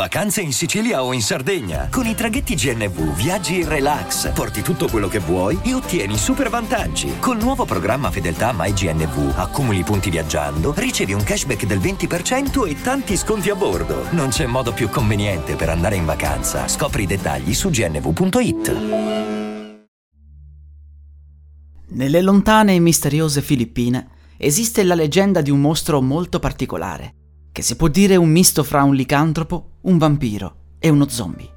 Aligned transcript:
Vacanze 0.00 0.40
in 0.40 0.54
Sicilia 0.54 1.04
o 1.04 1.12
in 1.12 1.20
Sardegna. 1.20 1.88
Con 1.90 2.06
i 2.06 2.14
traghetti 2.14 2.54
GNV 2.54 3.14
viaggi 3.14 3.60
in 3.60 3.68
relax, 3.68 4.32
porti 4.32 4.62
tutto 4.62 4.88
quello 4.88 5.08
che 5.08 5.18
vuoi 5.18 5.60
e 5.62 5.74
ottieni 5.74 6.16
super 6.16 6.48
vantaggi. 6.48 7.18
Col 7.18 7.36
nuovo 7.36 7.66
programma 7.66 8.10
Fedeltà 8.10 8.54
MyGNV 8.56 9.34
accumuli 9.36 9.82
punti 9.82 10.08
viaggiando, 10.08 10.72
ricevi 10.74 11.12
un 11.12 11.22
cashback 11.22 11.66
del 11.66 11.80
20% 11.80 12.66
e 12.66 12.80
tanti 12.80 13.14
sconti 13.14 13.50
a 13.50 13.54
bordo. 13.54 14.06
Non 14.12 14.30
c'è 14.30 14.46
modo 14.46 14.72
più 14.72 14.88
conveniente 14.88 15.54
per 15.54 15.68
andare 15.68 15.96
in 15.96 16.06
vacanza. 16.06 16.66
Scopri 16.66 17.02
i 17.02 17.06
dettagli 17.06 17.52
su 17.52 17.68
gnv.it. 17.68 18.76
Nelle 21.88 22.22
lontane 22.22 22.74
e 22.74 22.80
misteriose 22.80 23.42
Filippine 23.42 24.08
esiste 24.38 24.82
la 24.82 24.94
leggenda 24.94 25.42
di 25.42 25.50
un 25.50 25.60
mostro 25.60 26.00
molto 26.00 26.38
particolare 26.38 27.16
che 27.52 27.62
si 27.62 27.76
può 27.76 27.88
dire 27.88 28.16
un 28.16 28.28
misto 28.28 28.62
fra 28.62 28.82
un 28.82 28.94
licantropo, 28.94 29.70
un 29.82 29.98
vampiro 29.98 30.54
e 30.78 30.88
uno 30.88 31.08
zombie. 31.08 31.50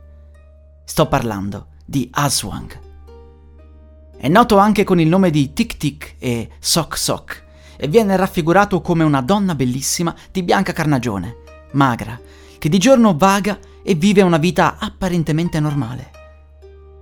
Sto 0.86 1.08
parlando 1.08 1.68
di 1.86 2.08
Aswang. 2.12 2.80
È 4.18 4.28
noto 4.28 4.58
anche 4.58 4.84
con 4.84 5.00
il 5.00 5.08
nome 5.08 5.30
di 5.30 5.54
Tic 5.54 5.78
Tic 5.78 6.16
e 6.18 6.50
Sok 6.60 6.98
Sok 6.98 7.44
e 7.78 7.88
viene 7.88 8.16
raffigurato 8.16 8.82
come 8.82 9.04
una 9.04 9.22
donna 9.22 9.56
bellissima 9.56 10.16
di 10.32 10.44
bianca 10.44 10.72
carnagione, 10.72 11.38
magra, 11.74 12.20
che 12.58 12.70
di 12.70 12.78
giorno 12.78 13.16
vaga 13.18 13.60
e 13.84 13.96
vive 13.96 14.22
una 14.22 14.38
vita 14.38 14.78
apparentemente 14.80 15.60
normale. 15.60 16.12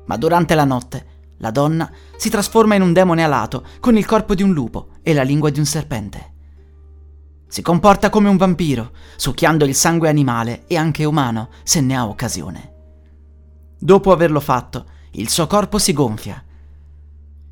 Ma 0.05 0.17
durante 0.17 0.55
la 0.55 0.66
notte 0.66 1.05
la 1.38 1.52
donna 1.52 1.89
si 2.17 2.30
trasforma 2.30 2.75
in 2.75 2.81
un 2.81 2.94
demone 2.94 3.23
alato 3.23 3.66
con 3.80 3.97
il 3.97 4.05
corpo 4.05 4.35
di 4.35 4.44
un 4.44 4.53
lupo 4.53 4.89
e 5.02 5.13
la 5.13 5.23
lingua 5.23 5.49
di 5.49 5.59
un 5.59 5.66
serpente. 5.66 6.33
Si 7.51 7.61
comporta 7.61 8.09
come 8.09 8.29
un 8.29 8.37
vampiro, 8.37 8.91
succhiando 9.17 9.65
il 9.65 9.75
sangue 9.75 10.07
animale 10.07 10.63
e 10.67 10.77
anche 10.77 11.03
umano 11.03 11.49
se 11.63 11.81
ne 11.81 11.97
ha 11.97 12.07
occasione. 12.07 12.73
Dopo 13.77 14.13
averlo 14.13 14.39
fatto, 14.39 14.85
il 15.11 15.27
suo 15.27 15.47
corpo 15.47 15.77
si 15.77 15.91
gonfia. 15.91 16.41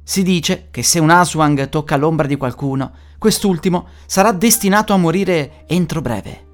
Si 0.01 0.23
dice 0.23 0.69
che 0.71 0.83
se 0.83 0.99
un 0.99 1.09
Aswang 1.09 1.67
tocca 1.67 1.97
l'ombra 1.97 2.27
di 2.27 2.37
qualcuno, 2.37 2.93
quest'ultimo 3.17 3.87
sarà 4.05 4.31
destinato 4.31 4.93
a 4.93 4.97
morire 4.97 5.65
entro 5.67 5.99
breve. 5.99 6.47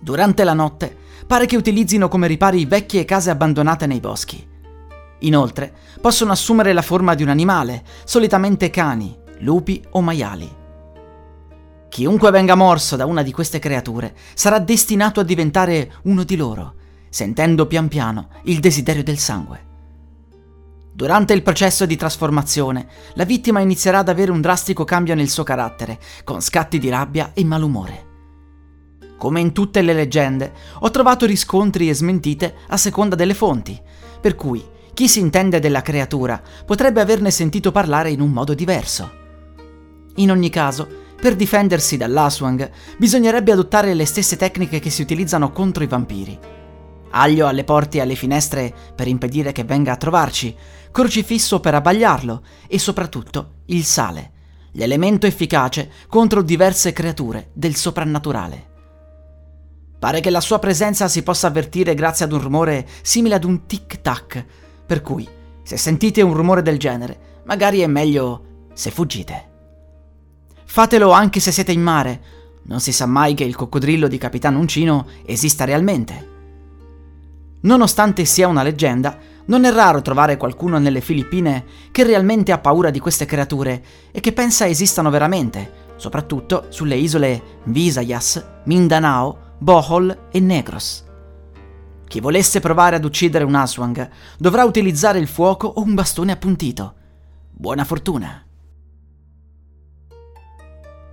Durante 0.00 0.42
la 0.42 0.52
notte 0.52 0.96
pare 1.28 1.46
che 1.46 1.56
utilizzino 1.56 2.08
come 2.08 2.26
ripari 2.26 2.64
vecchie 2.64 3.04
case 3.04 3.30
abbandonate 3.30 3.86
nei 3.86 4.00
boschi. 4.00 4.44
Inoltre 5.20 5.72
possono 6.00 6.32
assumere 6.32 6.72
la 6.72 6.82
forma 6.82 7.14
di 7.14 7.22
un 7.22 7.28
animale, 7.28 7.84
solitamente 8.02 8.68
cani, 8.68 9.16
lupi 9.38 9.80
o 9.90 10.00
maiali. 10.00 10.64
Chiunque 11.96 12.30
venga 12.30 12.54
morso 12.56 12.94
da 12.94 13.06
una 13.06 13.22
di 13.22 13.32
queste 13.32 13.58
creature 13.58 14.14
sarà 14.34 14.58
destinato 14.58 15.18
a 15.18 15.22
diventare 15.22 15.94
uno 16.02 16.24
di 16.24 16.36
loro, 16.36 16.74
sentendo 17.08 17.66
pian 17.66 17.88
piano 17.88 18.28
il 18.42 18.60
desiderio 18.60 19.02
del 19.02 19.16
sangue. 19.16 19.64
Durante 20.92 21.32
il 21.32 21.40
processo 21.42 21.86
di 21.86 21.96
trasformazione, 21.96 22.86
la 23.14 23.24
vittima 23.24 23.60
inizierà 23.60 24.00
ad 24.00 24.10
avere 24.10 24.30
un 24.30 24.42
drastico 24.42 24.84
cambio 24.84 25.14
nel 25.14 25.30
suo 25.30 25.42
carattere, 25.42 25.98
con 26.22 26.42
scatti 26.42 26.78
di 26.78 26.90
rabbia 26.90 27.30
e 27.32 27.42
malumore. 27.44 28.04
Come 29.16 29.40
in 29.40 29.54
tutte 29.54 29.80
le 29.80 29.94
leggende, 29.94 30.52
ho 30.80 30.90
trovato 30.90 31.24
riscontri 31.24 31.88
e 31.88 31.94
smentite 31.94 32.56
a 32.68 32.76
seconda 32.76 33.16
delle 33.16 33.32
fonti, 33.32 33.80
per 34.20 34.34
cui 34.34 34.62
chi 34.92 35.08
si 35.08 35.20
intende 35.20 35.60
della 35.60 35.80
creatura 35.80 36.42
potrebbe 36.66 37.00
averne 37.00 37.30
sentito 37.30 37.72
parlare 37.72 38.10
in 38.10 38.20
un 38.20 38.32
modo 38.32 38.52
diverso. 38.52 39.24
In 40.16 40.30
ogni 40.30 40.50
caso, 40.50 41.04
per 41.20 41.34
difendersi 41.34 41.96
dall'Aswang 41.96 42.70
bisognerebbe 42.98 43.52
adottare 43.52 43.94
le 43.94 44.04
stesse 44.04 44.36
tecniche 44.36 44.78
che 44.78 44.90
si 44.90 45.02
utilizzano 45.02 45.50
contro 45.50 45.82
i 45.82 45.88
vampiri. 45.88 46.38
Aglio 47.10 47.46
alle 47.46 47.64
porte 47.64 47.98
e 47.98 48.00
alle 48.02 48.14
finestre 48.14 48.72
per 48.94 49.08
impedire 49.08 49.52
che 49.52 49.64
venga 49.64 49.92
a 49.92 49.96
trovarci, 49.96 50.54
crocifisso 50.92 51.60
per 51.60 51.74
abbagliarlo 51.74 52.42
e 52.68 52.78
soprattutto 52.78 53.62
il 53.66 53.84
sale, 53.84 54.32
l'elemento 54.72 55.26
efficace 55.26 55.90
contro 56.08 56.42
diverse 56.42 56.92
creature 56.92 57.50
del 57.54 57.74
soprannaturale. 57.74 58.74
Pare 59.98 60.20
che 60.20 60.30
la 60.30 60.42
sua 60.42 60.58
presenza 60.58 61.08
si 61.08 61.22
possa 61.22 61.46
avvertire 61.46 61.94
grazie 61.94 62.26
ad 62.26 62.32
un 62.32 62.40
rumore 62.40 62.86
simile 63.00 63.36
ad 63.36 63.44
un 63.44 63.66
tic-tac, 63.66 64.44
per 64.84 65.00
cui 65.00 65.26
se 65.62 65.76
sentite 65.78 66.20
un 66.20 66.34
rumore 66.34 66.62
del 66.62 66.78
genere, 66.78 67.42
magari 67.46 67.80
è 67.80 67.86
meglio 67.86 68.68
se 68.74 68.90
fuggite. 68.90 69.54
Fatelo 70.66 71.12
anche 71.12 71.40
se 71.40 71.52
siete 71.52 71.72
in 71.72 71.80
mare. 71.80 72.20
Non 72.64 72.80
si 72.80 72.92
sa 72.92 73.06
mai 73.06 73.34
che 73.34 73.44
il 73.44 73.56
coccodrillo 73.56 74.08
di 74.08 74.18
Capitano 74.18 74.58
Uncino 74.58 75.06
esista 75.24 75.64
realmente. 75.64 76.34
Nonostante 77.60 78.24
sia 78.24 78.48
una 78.48 78.62
leggenda, 78.62 79.16
non 79.46 79.64
è 79.64 79.72
raro 79.72 80.02
trovare 80.02 80.36
qualcuno 80.36 80.78
nelle 80.78 81.00
Filippine 81.00 81.64
che 81.90 82.04
realmente 82.04 82.52
ha 82.52 82.58
paura 82.58 82.90
di 82.90 82.98
queste 82.98 83.24
creature 83.24 83.82
e 84.10 84.20
che 84.20 84.32
pensa 84.32 84.66
esistano 84.66 85.08
veramente, 85.08 85.94
soprattutto 85.96 86.66
sulle 86.68 86.96
isole 86.96 87.60
Visayas, 87.64 88.44
Mindanao, 88.64 89.54
Bohol 89.58 90.28
e 90.30 90.40
Negros. 90.40 91.04
Chi 92.06 92.20
volesse 92.20 92.60
provare 92.60 92.96
ad 92.96 93.04
uccidere 93.04 93.44
un 93.44 93.54
Aswang 93.54 94.08
dovrà 94.36 94.64
utilizzare 94.64 95.18
il 95.18 95.28
fuoco 95.28 95.66
o 95.66 95.82
un 95.82 95.94
bastone 95.94 96.32
appuntito. 96.32 96.94
Buona 97.50 97.84
fortuna! 97.84 98.45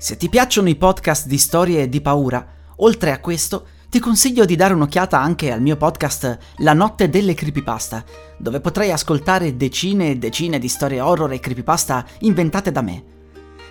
Se 0.03 0.17
ti 0.17 0.27
piacciono 0.27 0.67
i 0.67 0.75
podcast 0.75 1.27
di 1.27 1.37
storie 1.37 1.83
e 1.83 1.87
di 1.87 2.01
paura, 2.01 2.45
oltre 2.79 3.13
a 3.13 3.21
questo, 3.21 3.67
ti 3.89 3.99
consiglio 3.99 4.43
di 4.43 4.57
dare 4.57 4.73
un'occhiata 4.73 5.17
anche 5.17 5.49
al 5.49 5.61
mio 5.61 5.77
podcast 5.77 6.37
La 6.57 6.73
notte 6.73 7.07
delle 7.07 7.33
creepypasta, 7.33 8.03
dove 8.37 8.59
potrai 8.59 8.91
ascoltare 8.91 9.55
decine 9.55 10.09
e 10.09 10.17
decine 10.17 10.59
di 10.59 10.67
storie 10.67 10.99
horror 10.99 11.31
e 11.31 11.39
creepypasta 11.39 12.05
inventate 12.19 12.73
da 12.73 12.81
me. 12.81 13.03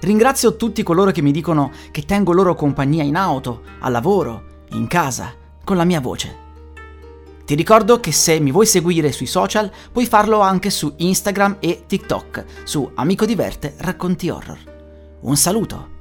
Ringrazio 0.00 0.56
tutti 0.56 0.82
coloro 0.82 1.10
che 1.10 1.20
mi 1.20 1.32
dicono 1.32 1.70
che 1.90 2.04
tengo 2.06 2.32
loro 2.32 2.54
compagnia 2.54 3.02
in 3.02 3.16
auto, 3.16 3.64
al 3.80 3.92
lavoro, 3.92 4.64
in 4.70 4.86
casa, 4.86 5.34
con 5.62 5.76
la 5.76 5.84
mia 5.84 6.00
voce. 6.00 6.34
Ti 7.44 7.54
ricordo 7.54 8.00
che 8.00 8.10
se 8.10 8.40
mi 8.40 8.52
vuoi 8.52 8.64
seguire 8.64 9.12
sui 9.12 9.26
social 9.26 9.70
puoi 9.92 10.06
farlo 10.06 10.40
anche 10.40 10.70
su 10.70 10.94
Instagram 10.96 11.58
e 11.60 11.84
TikTok, 11.86 12.62
su 12.64 12.90
Amico 12.94 13.26
Diverte 13.26 13.74
Racconti 13.76 14.30
Horror. 14.30 15.18
Un 15.20 15.36
saluto! 15.36 16.00